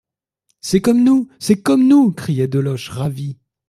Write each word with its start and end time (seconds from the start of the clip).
C'est 0.61 0.81
comme 0.81 1.03
nous! 1.03 1.29
c'est 1.37 1.61
comme 1.61 1.87
nous! 1.87 2.11
criait 2.11 2.47
Deloche 2.47 2.89
ravi. 2.89 3.37